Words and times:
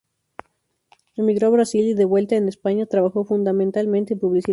Emigró 1.15 1.45
a 1.45 1.49
Brasil 1.51 1.85
y 1.85 1.93
de 1.93 2.05
vuelta 2.05 2.35
en 2.35 2.47
España, 2.47 2.87
trabajó 2.87 3.23
fundamentalmente 3.23 4.15
en 4.15 4.19
publicidad. 4.19 4.49